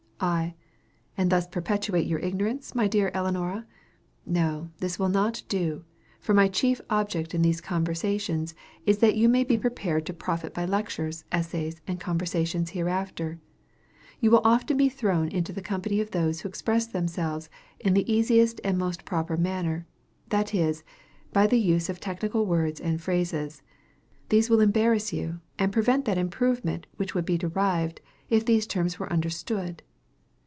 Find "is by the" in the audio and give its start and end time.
20.53-21.59